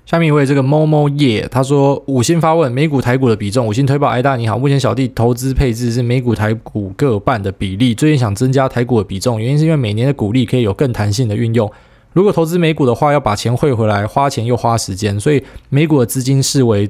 [0.08, 11.70] 下面一位这个某某叶，他说五星发问美股台股的比重，五星推报，癌大你好，目前小弟投资配置是美股台股各半的比例，最近想增加台股的比重，原因是因为每年的股利可以有更弹性的运用，
[12.14, 16.90] 如果投资美股的话，要把钱汇回来，花钱又花时间，所以美股的资金视为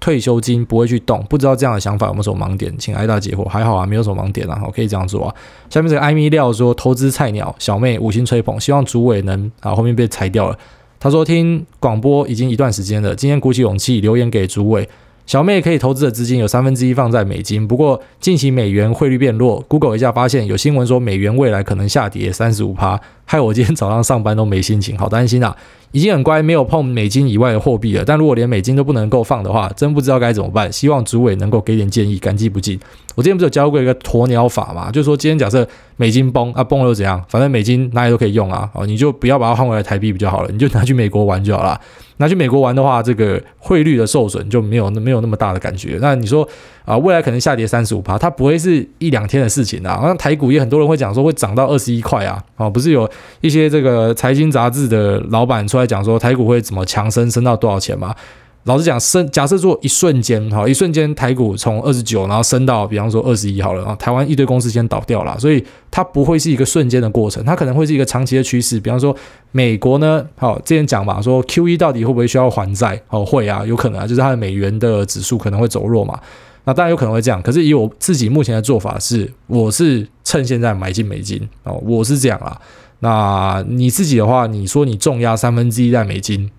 [0.00, 3.44] 退休金，不会去动，不知道这样的想法有没有什么盲点，请艾大解惑。
[3.44, 5.34] 还好啊，没有什么盲点啊，我可以这样做啊。
[5.70, 10.58] 下面这个艾米料说投资菜鸟小妹五星吹捧，希望主委能啊后面被裁掉了。
[11.06, 14.88] 他说：“听广播已经一段时间了，今天鼓起勇气留言给主委。
[15.24, 25.54] 小妹可以投资的资金有三分之一放在美金，不过近期美元汇率变弱，Google 一下发现有新闻说美元未来可能下跌三十五趴，害我今天早上上班都没心情，好担心啊！
[25.92, 30.70] 已经很乖，没有碰美金以外的货币了，但如果连美金都不能够放的话，真不知道该怎么办。
[30.72, 32.78] 希望主委能够给点建议，感激不尽。
[33.14, 35.66] 我之前不是有教过一个鸵鸟法嘛，就是说今天假设。”
[35.98, 37.24] 美金崩啊，崩了又怎样？
[37.26, 41.80] 反正美金哪里都可以用啊，哦，你就不要把它换回来台币比较好了，你就拿去美国玩就好了。
[42.18, 45.96] 拿去美国玩的话，这个汇率的受损就没有没有那么大的感觉。
[45.98, 46.46] 那你说
[46.84, 49.96] 啊，未来可能下跌三十五趴，它不会是一两天的事情啊。
[49.96, 53.08] 好像台股也很多人会讲说会涨到二十一块啊，哦，不是有
[53.40, 58.14] 一些这个财经杂志的老板出来讲说台股会怎么强升，升到多少钱嘛？
[58.64, 68.80] 老实讲，升假设做一瞬间，哈，一瞬间台股从二十九，然后升到比方说二十一好了，然后台湾一堆公司先倒掉了，所以它不会是一个瞬间的过程，它可能会是一个长期的趋势。
[68.80, 69.14] 比方说
[69.52, 73.00] 美国呢，好，之前讲嘛，说 QE 到底会不会需要还债？
[73.08, 76.18] 哦，会啊，有可能啊，就是它的美元的指数可能会走弱嘛。
[76.64, 82.60] 那当然有可能会这样，可是以我自己目前的做法是，我是趁现在买进美金哦，我是这样啊。
[83.06, 86.50] 那你自己的话，你说你重压三分之一在美金。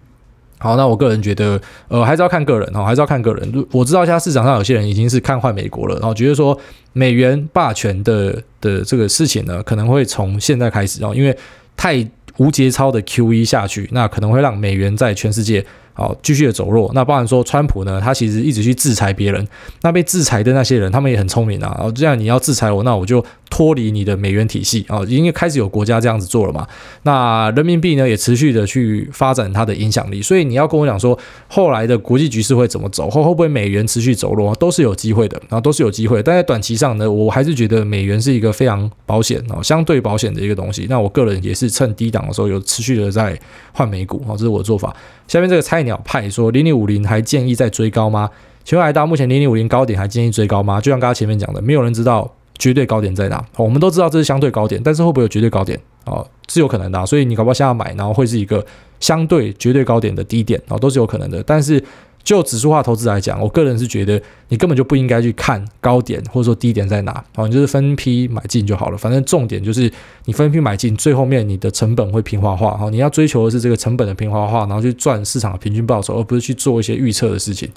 [0.60, 3.68] 好，那我个人觉得，呃，还是要看个人哦，还是要看个人。
[3.72, 6.58] 我知道现在市场上有些人已经是看坏美国了，然后觉得说
[6.94, 11.38] 美元霸权的的这个事情呢，可能会从现在开始哦，因为
[11.76, 15.64] 太无节操的 QE 下去，那可能会让美元在全世界。
[15.98, 16.92] 好，继续的走弱。
[16.94, 19.48] 那包含说，川普呢，他其实一直去制裁别人。
[19.82, 21.74] 那被制裁的那些人，他们也很聪明啊。
[21.76, 25.02] 然后这样你要制裁我，那我就脱离你的美元体系啊。
[25.08, 26.68] 因为开始有国家这样子做了嘛。
[27.02, 30.22] 那人民币呢，也持续的去发展它的影响力。
[30.22, 33.10] 所以你要跟我讲说，后来的国际局势会怎么走？
[33.10, 34.54] 后会不会美元持续走弱？
[34.54, 36.22] 都是有机会的，然后都是有机会。
[36.22, 40.86] 但在短期上呢，我还是觉得美元是一个非常保险啊，相对保险的一个东西。
[40.88, 43.36] 那我个人也是趁低档的时候有持续的在
[43.74, 44.96] 换美股啊，这是我的做法。
[45.28, 48.30] 下面这个猜鸟派说：零零五零还建议再追高吗？
[48.64, 50.80] 请问来到目前零零五零高点还建议追高吗？
[50.80, 53.44] 就像刚刚前面讲的，没有人知道绝对高点在哪。
[53.56, 57.06] 我们都知道这是相对高点，但是会不会有绝对高点哦，是有可能的。
[57.06, 58.64] 所以你搞不好现在买，然后会是一个
[59.00, 61.42] 相对绝对高点的低点哦，都是有可能的。
[61.44, 61.82] 但是
[62.28, 68.98] 就指数化投资来讲，我个人是觉得你根本就不应该去看高点或者说低点在哪，哦，你就是分批买进就好了。
[68.98, 69.90] 反正重点就是
[70.26, 77.72] 你分批买进，最后面你的成本会平滑化，哈，你要追求的是这个成本的平滑化，然后去赚市场的平均报酬，而不是去做一些预测的事情。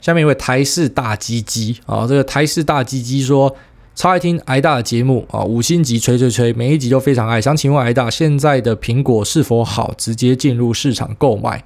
[0.00, 3.54] 下面一位台式大鸡鸡啊，这个台式大鸡鸡说
[3.94, 7.40] 超爱听挨大的节目啊，五星级吹吹吹，每一集都非常爱。
[7.40, 11.62] 想请问挨大，现在的苹果是否好直接进入市场购买？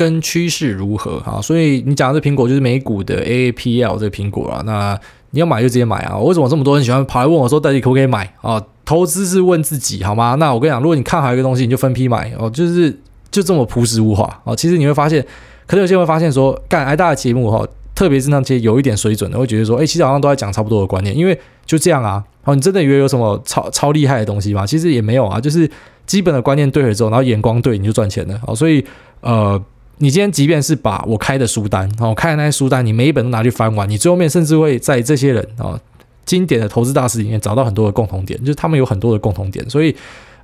[0.00, 1.42] 跟趋势如何啊？
[1.42, 4.62] 所以你讲的这苹果就是美股的 AAPL 这个苹果啊。
[4.64, 4.98] 那
[5.32, 6.16] 你要买就直接买啊！
[6.16, 8.58] 为什么这么多人喜欢跑来问我说到底可不可以买啊？
[8.86, 10.36] 投资是问自己好吗？
[10.36, 12.98] 那我跟你讲，如果你看好一个东西，你就分批买哦，就是
[13.30, 14.56] 就这么朴实无华哦。
[14.56, 15.22] 其实你会发现，
[15.66, 17.62] 可能有些人会发现说，干挨大的节目哈，
[17.94, 22.24] 特别是那些有一点水准的，会觉得说，哎，其实好像都在讲差不多的观念，因为就这样啊。
[22.44, 24.66] 哦，你真的以为有什么超超厉害的东西吗？
[24.66, 25.70] 其实也没有啊，就是
[26.06, 28.56] 基本的观念对了之后，然后眼光对，你就赚钱了哦。
[28.56, 28.82] 所以
[29.20, 29.62] 呃。
[30.02, 35.78] 你今天即便是把我开的书单，哦，开的那些书单，你每一本都拿去翻完，你最后面甚至会在这些人哦
[36.24, 39.68] 经典的投资大师里面找到很多的共同点，就是他们有很多的共同点。
[39.68, 39.94] 所以，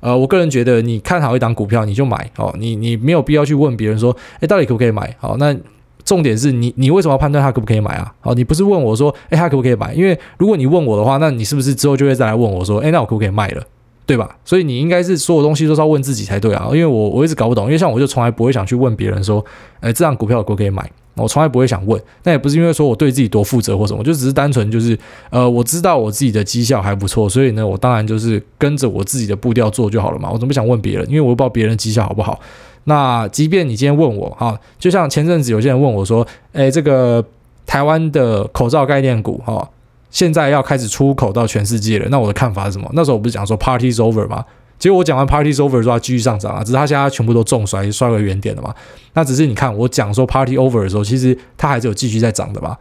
[0.01, 5.16] 呃，我个人觉得，你看好一档股票，你就买哦，你你没有必要去问别人说，诶，到底可不可以买？
[5.19, 5.57] 好，那
[6.05, 8.12] 重点是你你为什么要判断它可不可以买啊？
[8.21, 9.95] 好，你不是问我说，诶，它可不可以买？
[9.95, 13.66] 因为如果你问我的话，那你是不是之后就会再来问我说，诶，那我可不可以卖了？
[14.07, 14.37] 对吧？
[14.45, 19.45] 所以你应该是所有东西都是要问自己才对啊，因为我我一直搞不懂，因为像我就从来不会想去问别人说，
[19.81, 20.88] 哎，这档股票可不可以买？
[21.14, 24.97] 我从来不会想问，那也不是因为说我对自己多负责或什么，就只是单纯就是，
[25.31, 30.31] 呃，我知道我自己的绩效还不错，所以呢，我当然就是跟着我自己的步调做就好了嘛。
[30.31, 31.09] 我怎么想问别人？
[31.09, 32.38] 因为我不知道别人绩效好不好。
[32.85, 37.25] 那即便你今天问我哈，就像前阵子有些人问我说，哎，这个
[37.66, 39.69] 台湾的口罩概念股哈。
[40.16, 42.90] 现在要开始出口到全世界了，那我的看法是什么？
[42.94, 44.42] 那时候我不是讲说 Party is over 吗？
[44.79, 48.74] 结果我讲完 Party is over 之后，它继续上涨啊，只是它现在全部都重摔，摔回原点了嘛。
[49.12, 52.79] 那只是你看我讲说 Party over 的时候，其实它还是有继续在涨的嘛。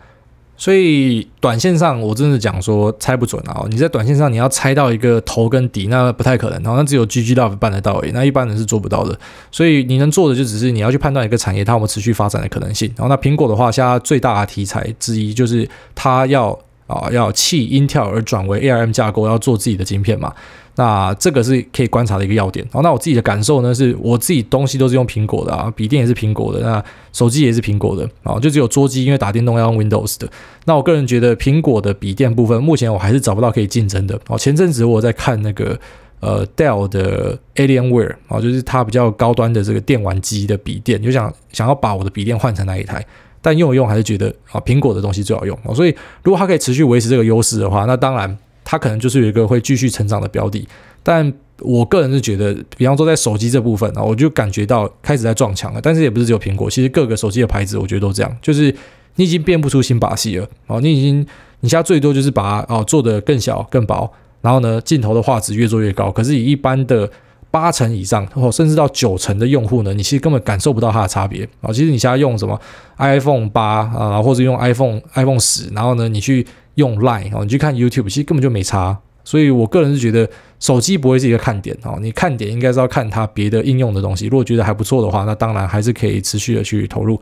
[0.55, 3.65] 所以短线上我真的讲说猜不准啊。
[3.69, 6.63] 你在短线上你要猜到一个头跟底，那不太可能。
[6.63, 9.19] 然后那只有 GG Love 办得到而已，那一般人是做不到的。
[9.51, 12.89] 所以你能做的就只是你要去判断一个产业它有没有持续发展的可能性。
[12.95, 16.57] 然后那苹果的话，现在最大的题材之一就是它要。
[16.87, 20.33] 啊，要弃 Intel 而转为 ARM 架构，要做自己的晶片嘛？
[20.77, 22.65] 那这个是可以观察的一个要点。
[22.73, 30.29] 哦，那我自己的感受呢，是我自己东西都是用苹果的啊，笔电也是苹果的，那手机也是苹果的啊，就只有桌机因为打电动要用 Windows 的。
[30.65, 34.19] 那我个人觉得苹果的笔电部分，目前我还是找不到可以竞争的。
[34.27, 35.79] 哦，前阵子我在看那个
[36.19, 43.05] 呃 Dell 的 Alienware 啊，就是它比较高端的这个电玩机的笔电，就想想要把我的笔电换成那一台。
[43.45, 45.55] 但用一用还是觉得啊，苹果的东西最好用。
[45.75, 50.67] 所以如果它可以持续维持这个优势的话，那当然它可能就是有一个会继续成长的标的。
[51.03, 55.80] 但我个人是觉得，比方说在手机这部分啊，我就感觉到开始在撞墙了。
[55.80, 58.76] 但是也不是只有苹果，其实各个手机的牌子我觉得都这样，就是
[59.17, 60.82] 你已经变不出新把戏了哦。
[60.82, 61.19] 你已经
[61.59, 64.11] 你现在最多就是把它哦做得更小更薄，
[64.41, 66.11] 然后呢镜头的画质越做越高。
[66.11, 67.07] 可是以一般的
[67.56, 71.72] 八成以上，或甚至到九成的用户呢，你其实根本感受不到它的差别啊。
[71.72, 72.60] 其实你现在用什么
[72.97, 78.97] iPhone 八啊，或者用 iPhone iPhone 十，然后呢，你去用 Line 啊，你去看 YouTube，其实根本就没差。
[79.24, 80.30] 所以我个人是觉得
[80.60, 84.26] 手机不会是一个看点哦，你看点应该是要看它别的应用的东西。
[84.26, 87.18] 如果觉得还不错的话，那当然还是可以持续的去投入。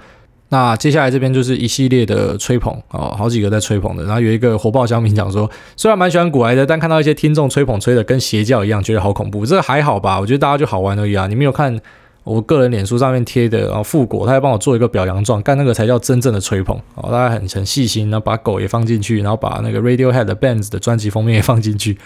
[0.49, 4.03] 那接下来这边就是一系列的吹捧哦，好几个在吹捧的。
[4.03, 9.47] 然后有一个火爆乡民讲说，虽然蛮喜欢古埃的，但看到一些听众吹捧吹的跟邪教一样，觉得好恐怖。
[9.47, 10.19] 这个还好吧？
[10.19, 11.25] 我觉得大家就好玩而已啊。
[11.25, 11.75] 你没有看
[12.23, 17.09] 我个人脸书上面贴的，啊富果他还帮我做一个表扬状，干那个才叫真正的吹捧哦。
[17.11, 21.97] 大家很很细心，然后把狗也放进去，然后把那个 Radiohead Bands 的专辑封面也放进去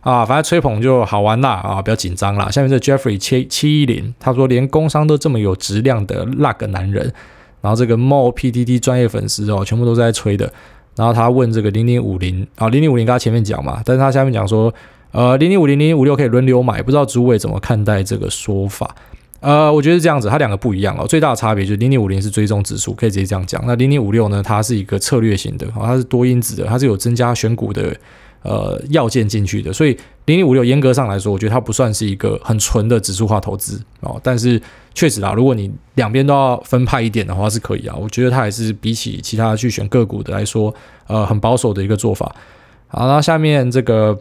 [0.00, 0.24] 啊。
[0.24, 2.50] 反正吹捧就好玩啦啊，不要紧张啦。
[2.50, 7.12] 下面这 Jeffrey 七七一零他说，连工商都这么有质量的那个男人。
[7.60, 10.52] 然后这个 Mo PTT 专业粉丝哦，全部都在吹的。
[10.96, 14.72] 然后他问这个零零五零啊，零零五零刚才前面讲嘛，但是他下面讲说，
[15.12, 18.94] 呃，零零五零零零五六可以轮流买，不知道主委怎么看待这个说法？
[19.40, 21.06] 呃，我觉得是这样子，它两个不一样哦。
[21.06, 23.62] 最大的差别就是零零五零是追踪指数，可以直接这样讲。
[23.66, 27.96] 那零零五六呢，它是一个策略型的，哦它是多因子的，它是有增加选股的。
[28.42, 34.18] 呃，要件进去的，所以零零五六严格上来说，我觉得它不算是一个很纯的指数化投资哦。
[34.22, 34.60] 但是
[34.94, 37.94] 确实啊，如果你两边都要分派一点的话，是可以啊。
[37.94, 40.74] 我觉得它还是比起其他去选个股的来说，
[41.06, 42.34] 呃，很保守的一个做法。
[42.88, 44.18] 好，那下面这个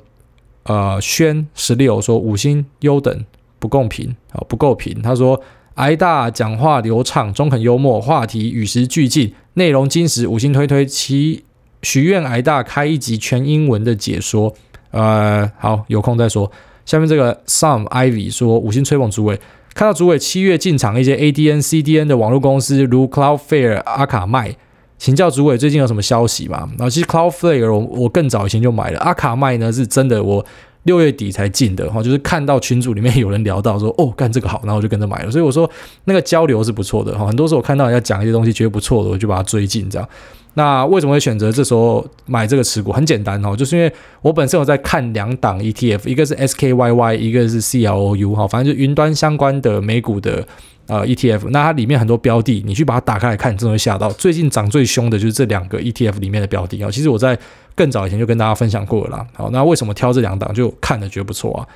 [0.64, 3.26] 呃，轩十六说五星优等
[3.58, 5.02] 不公平啊，不够平。
[5.02, 5.42] 他说
[5.76, 11.46] 癌大讲话流畅，中肯幽默，话题与时俱进，内容精实，五星推推其。
[11.82, 14.54] 许愿癌大开一集全英文的解说，
[14.92, 16.52] 呃，好，有空再说。
[16.86, 19.40] 下面这个 Some Ivy 说五星吹捧主委，
[19.76, 24.56] 看到主委七月进场一些 ADN、CDN 的网络公司，如 Cloudflare、阿卡麦，
[24.98, 26.68] 请教主委最近有什么消息吗？
[26.78, 30.44] 然后其实 Cloudflare 我我更早以前就买了，阿卡麦呢是真的我
[30.84, 31.88] 六月底才进的。
[31.92, 35.70] 哈，就是看到群组里面有人聊到说哦干这个好，然后我就跟着买了，所以我说
[36.06, 37.16] 那个交流是不错的。
[37.16, 40.10] 哈，很多时候我看到人家讲一些东西觉得不错的，我就把它追进这样。
[40.56, 42.92] 那为什么会选择这时候买这个持股？
[42.92, 43.92] 很简单哦，就是因为
[44.22, 50.46] 我本身有在看两档 ETF，一个是 SKYY，一个是 CLOU 哈，反正就云端相关的美股的
[50.88, 51.50] 呃 ETF。
[51.52, 54.12] 那它里面很多标的，你去把它打开来看，真的会吓到。
[54.12, 56.92] 最近涨最凶的就是这两个 ETF 里面的标的啊。
[56.92, 57.38] 其实我在
[57.76, 59.28] 更早以前就跟大家分享过了啦。
[59.34, 60.54] 好，那为什么挑这两档？
[60.54, 61.68] 就看的觉得不错啊。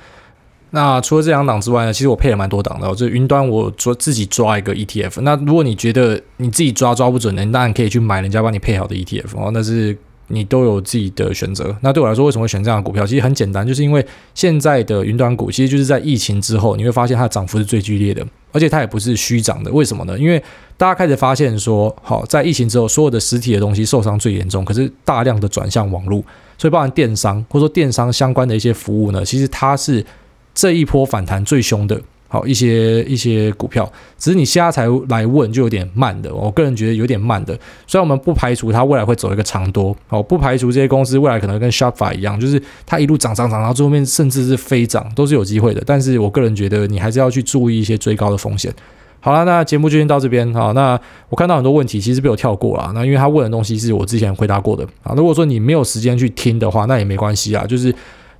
[0.74, 2.94] 那除了这两档之外呢，其实我配了蛮多档的。
[2.96, 5.20] 就云端我抓自己抓一个 ETF。
[5.20, 9.52] 那如果你觉得你自己抓抓不准呢，你当然可以去买人家帮你配好的 ETF 哦。
[9.54, 9.96] 那是
[10.26, 11.76] 你都有自己的选择。
[11.80, 13.06] 那对我来说，为什么会选这样的股票？
[13.06, 14.04] 其实很简单，就是因为
[14.34, 19.70] 现在的云端股其实就是在疫情之后，你会发现它的涨幅是最剧烈的，而且它也不是虚涨的。
[19.70, 20.18] 为什么呢？
[20.18, 20.42] 因为
[20.76, 26.20] 大家开始发现说，好，在疫情之后，所有的实体的东西受伤最严重，可是大量的转向网络，
[26.58, 30.04] 所以包含电商或者说电商相关的一些服务呢，其实它是。
[30.54, 36.32] 这一波反弹最凶的，好一些一些股票，只是你现在才来问，就有点慢的。
[36.34, 37.58] 我个人觉得有点慢的。
[37.86, 45.82] 虽然我们不排除它未来会走一个长多，好，不排除这些公司未来可能跟 Shopify 一样，就是它一路涨涨涨，然后最后面甚至是飞涨，都是有机会的。
[45.84, 48.72] 但是我个人觉得你还是要去注意一些追高的风险。
[49.20, 50.52] 好了，那节目就先到这边。
[50.54, 50.98] 好，那
[51.30, 52.92] 我看到很多问题其实被我跳过了。
[52.94, 55.14] 那因为他问的东西是我之前回答过的啊。
[55.16, 57.94] 如果说你没有时间去听的话，那也没关系啊，就是。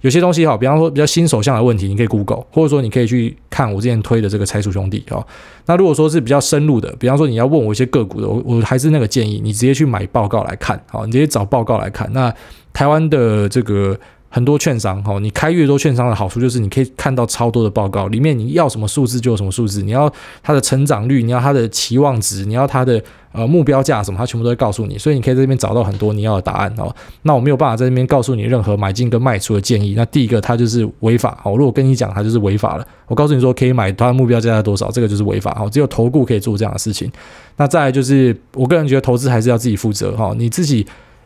[0.05, 5.27] 有些东西哈，比方说比较新手向的问题，你可以 Google，或者说你可以去看我之前推的这个拆除兄弟哈。
[5.65, 12.07] 那如果说是比较深入的，比方说你要问我一些个股的，我我还是那个建议，你直接去买报告来看，好，你直接找报告来看。
[12.13, 12.31] 那
[12.75, 13.99] 台湾的这个。
[14.35, 20.12] 很多券商，哈，你开越多券商的好处就是你可以看到超多的报告，里面你要什么数字就有什么数字，你要
[20.43, 26.93] 它的成长率，你要它的期望值，你要它的呃目标价什么，它全部都会告诉你，所以你可以在这边找到很多你要的答案哦。
[27.22, 29.95] 那我没有办法在这边告诉你任何买进跟卖出的建议。
[29.97, 37.09] 那第一个，它就是违法，哦，如果跟你讲它就是违法了，我告诉你说可以买，它的目标价在多少，这个就是违法，哦，只有投顾可以做这样的事情。
[37.57, 40.85] 那再来就是，我个人觉得投资还是要自己负责，哈，你自己。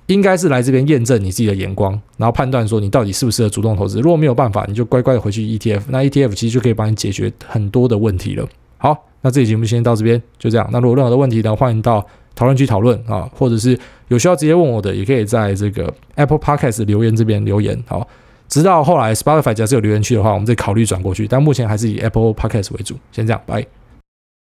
[0.09, 4.01] 应该是来这边验证你自己的眼光，然后判断说你到底适不适合主动投资。
[4.01, 5.83] 如果没有办法，你就乖乖的回去 ETF。
[5.89, 8.47] 那 ETF 其实就可以帮你解决很多的问题了。
[8.79, 10.67] 好，那这期节目先到这边，就这样。
[10.73, 12.05] 那如果任何的问题呢，欢迎到
[12.35, 13.79] 讨论区讨论啊，或者是
[14.09, 17.79] 有需要直接问我的，也可以在这个 Apple Podcast 留言这边留言。
[17.87, 18.09] 好，
[18.49, 21.29] 直到后来 Spotify 假设有留言区的话，我们再考虑转过去。
[21.29, 22.95] 但目前还是以 Apple Podcast 为主。
[23.13, 23.67] 先这样，拜。